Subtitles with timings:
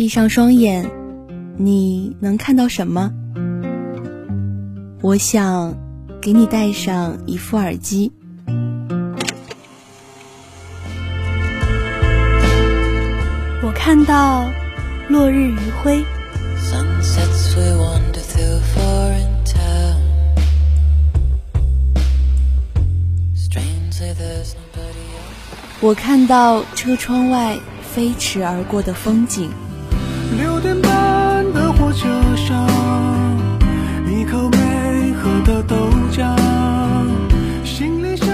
[0.00, 0.90] 闭上双眼，
[1.58, 3.12] 你能看到什么？
[5.02, 5.76] 我想
[6.22, 8.10] 给你戴上一副耳机。
[13.62, 14.50] 我看到
[15.10, 16.02] 落日余晖。
[25.82, 29.50] 我看到车窗外飞驰而过的风景。
[30.36, 32.66] 六点半的火车上，
[34.06, 35.76] 一口没喝的豆
[36.12, 36.36] 浆，
[37.64, 38.28] 行李箱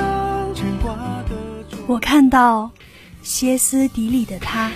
[0.55, 0.95] 牵挂
[1.29, 1.79] 的。
[1.87, 2.71] 我看到
[3.23, 4.71] 歇斯底里的他。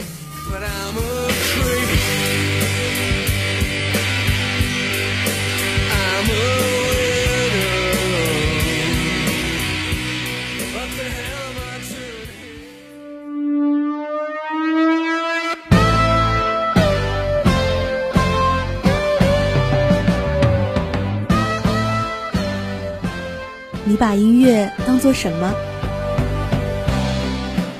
[25.12, 25.52] 什么？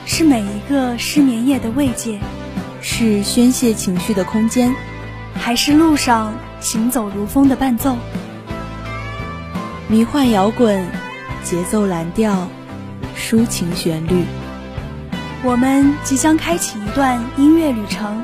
[0.07, 2.19] 是每一个失眠夜的慰藉，
[2.83, 4.75] 是宣泄情绪的空间，
[5.35, 7.97] 还是路上行走如风的伴奏？
[9.89, 10.87] 迷幻摇滚，
[11.43, 12.49] 节奏蓝调，
[13.17, 14.25] 抒情旋律。
[15.43, 18.23] 我们即将开启一段音乐旅程。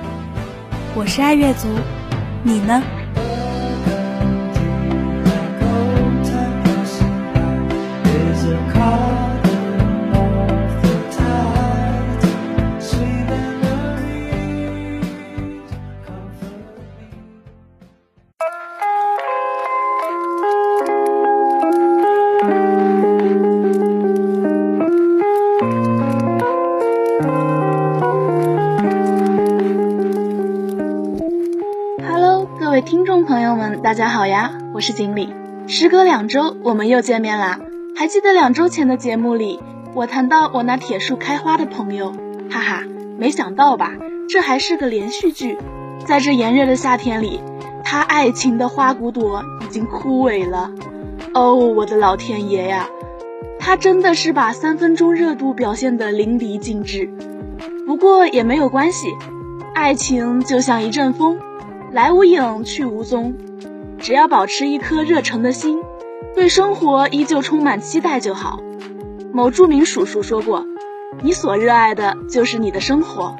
[0.94, 1.68] 我是爱乐族，
[2.42, 2.82] 你呢？
[32.82, 35.32] 听众朋友们，大家好呀，我是锦鲤。
[35.66, 37.58] 时隔两周，我们又见面啦。
[37.96, 39.60] 还记得两周前的节目里，
[39.94, 42.12] 我谈到我那铁树开花的朋友，
[42.50, 42.82] 哈哈，
[43.18, 43.92] 没想到吧？
[44.28, 45.58] 这还是个连续剧。
[46.04, 47.40] 在这炎热的夏天里，
[47.82, 50.70] 他爱情的花骨朵已经枯萎了。
[51.32, 52.88] 哦，我的老天爷呀！
[53.58, 57.10] 他真的是把三分钟热度表现得淋漓尽致。
[57.86, 59.08] 不过也没有关系，
[59.74, 61.38] 爱情就像一阵风。
[61.92, 63.34] 来无影去无踪，
[63.98, 65.78] 只要保持一颗热诚的心，
[66.34, 68.60] 对生活依旧充满期待就好。
[69.32, 70.66] 某著名叔叔说过
[71.22, 73.36] ：“你所热爱的就是你的生活。”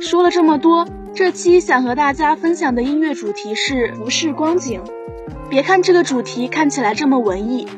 [0.00, 4.82] 说了这么多，这期想和大家分享的音乐主题是浮世光景。
[5.48, 7.68] 别看这个主题看起来这么文艺，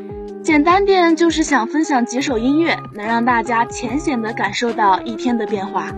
[0.43, 5.93] 简单点就是想分享几首音乐，能让大家浅显的感受到一天的变化。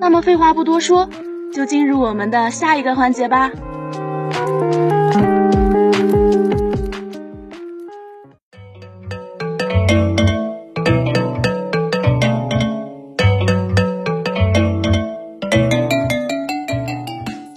[0.00, 1.08] 那么废话不多说。
[1.52, 3.50] 就进入我们的下一个环节吧。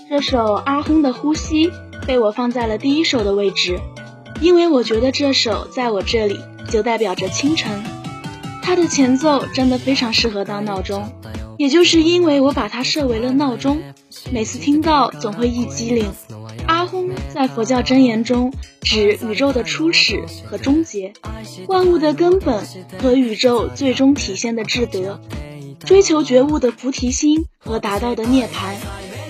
[0.10, 1.70] 这首阿轰的《呼吸》
[2.06, 3.80] 被我放在了第一首的位置，
[4.40, 7.84] 因为我觉得这首在我这里就代表着清晨。
[8.64, 11.12] 它的前奏真的非常适合当闹钟。
[11.62, 13.84] 也就是因为我把它设为了闹钟，
[14.32, 16.12] 每次听到总会一激灵。
[16.66, 18.52] 阿轰在佛教真言中
[18.82, 21.14] 指宇宙的初始和终结，
[21.68, 22.66] 万物的根本
[23.00, 25.22] 和宇宙最终体现的智德，
[25.86, 28.74] 追求觉悟的菩提心和达到的涅槃。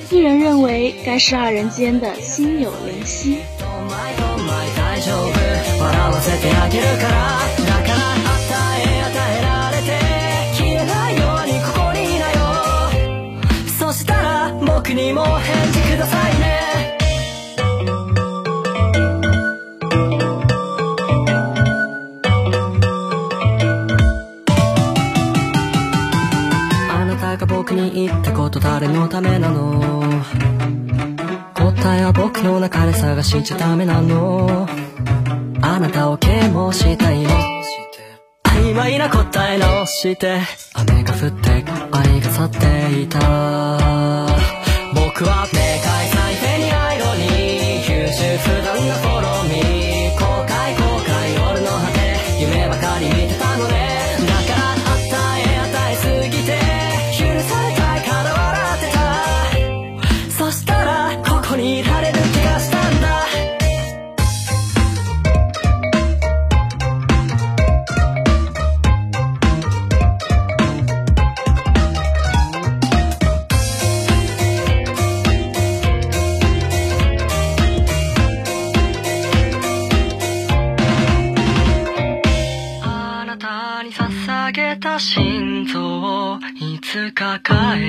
[0.09, 3.39] 个人认为，该是二人间的心有灵犀。
[14.93, 16.97] にも返事くださいね。
[26.89, 29.81] あなたが僕に言ったこと誰のためなの？
[31.55, 34.67] 答えは僕の中で探しちゃダメなの？
[35.61, 37.29] あなたを啓蒙したいの？
[38.43, 40.39] 曖昧な答え直して。
[40.73, 41.49] 雨が降って
[41.91, 44.50] 愛が去っていた。
[45.21, 45.60] クワーテ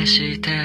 [0.06, 0.61] して。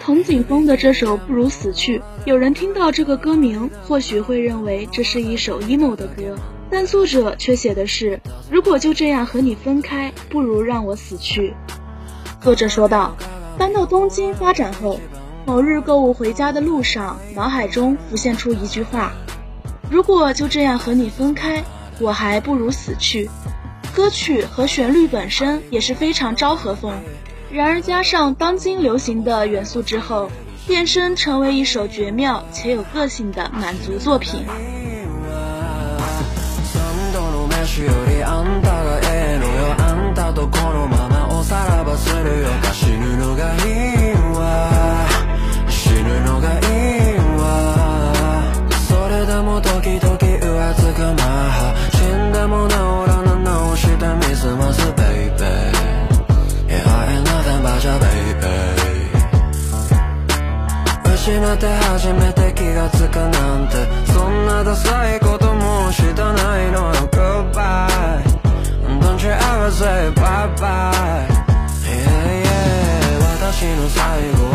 [0.00, 6.36] 童景峰的这首《不如死去》，有人听到这个歌名，或许会认为这是一首 emo 的歌，
[6.70, 8.20] 但作者却写的是：
[8.50, 11.54] 如果就这样和你分开，不如让我死去。
[12.40, 13.16] 作者说道：
[13.58, 15.00] 搬到东京发展后，
[15.44, 19.12] 某日购物回家的路上，脑海中浮现出一句话：
[19.90, 21.62] 如果就这样和你分开，
[21.98, 23.28] 我还不如死去。
[23.94, 26.94] 歌曲和旋律本身也是非常昭和风。
[27.52, 30.30] 然而加上当今流行的元素之后，
[30.68, 34.44] 变身成为一首绝妙且有个性的满足作品。
[37.70, 39.74] 三度の飯よりあんたがええのよ。
[39.78, 42.48] あんたとこのままおさらばするよ。
[42.72, 43.58] 死ぬのがい
[44.10, 45.06] いわ。
[45.68, 47.42] 死ぬのがいいわ。
[48.88, 52.74] それでも時々浮つくマハ死んでも治
[53.06, 55.80] らぬ直してみすますベイベー。
[56.68, 58.50] Yeah, I ain't nothing but your baby
[61.14, 63.28] 失って初めて気がつくな
[63.64, 63.76] んて。
[64.12, 65.29] そんなダサいこと
[70.60, 71.32] vibe
[71.88, 74.49] Yeah, yeah 私の最後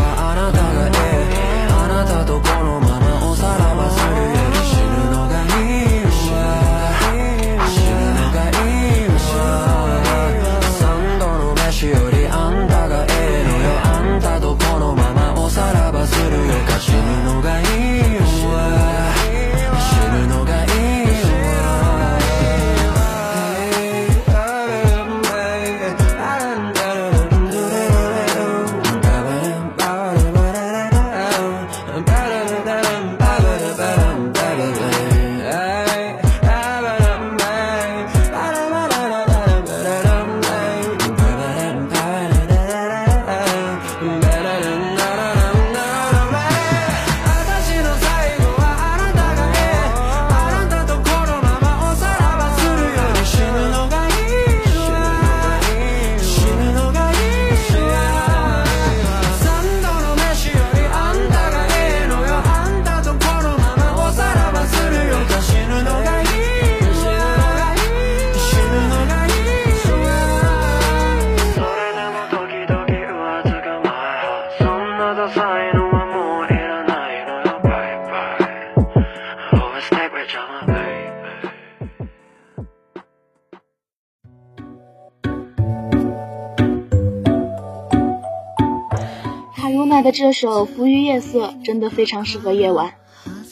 [90.06, 92.94] 的这首《浮于夜色》真的非常适合夜晚，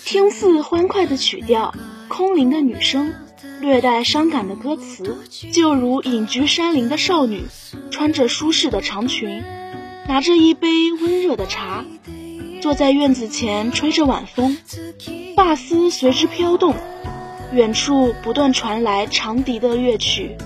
[0.06, 1.74] 听似欢快的曲调，
[2.08, 3.12] 空灵的女声，
[3.60, 5.18] 略带伤感的歌词，
[5.52, 7.46] 就如隐居山林的少女，
[7.90, 9.42] 穿着舒适的长裙，
[10.08, 11.84] 拿着一杯温热的茶，
[12.62, 14.56] 坐在院子前吹着晚风，
[15.36, 16.76] 发丝随之飘动，
[17.52, 20.38] 远处不断传来长笛的乐曲。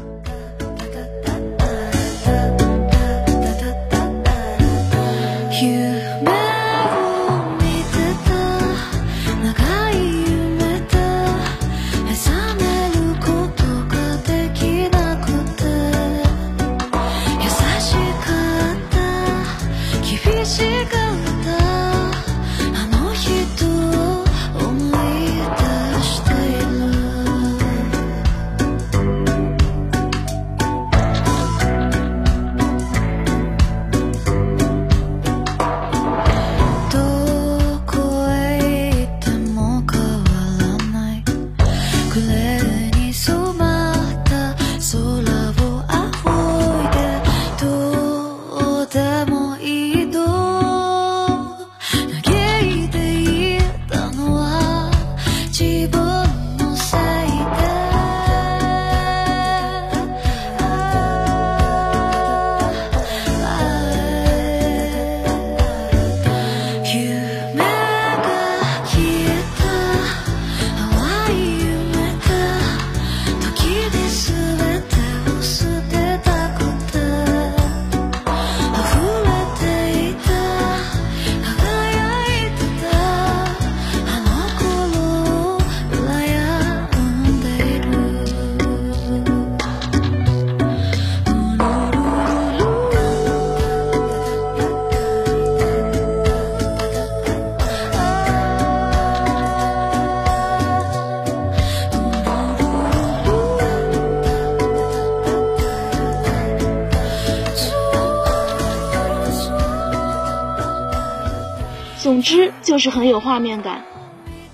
[112.78, 113.84] 就是很有画面感。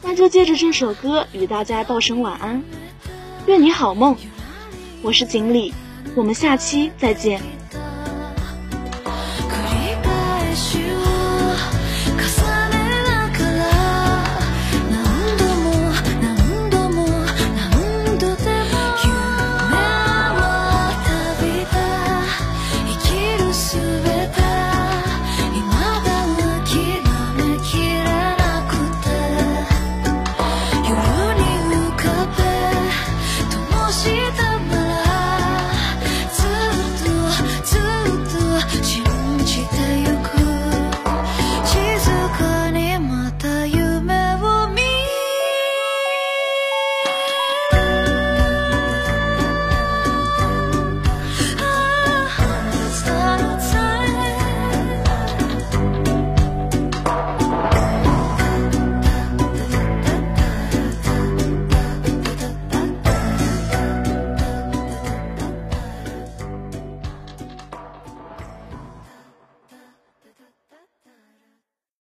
[0.01, 2.63] 那就借着这首歌与大家道声晚安，
[3.47, 4.15] 愿你好梦。
[5.01, 5.73] 我是锦鲤，
[6.15, 7.41] 我们下期再见。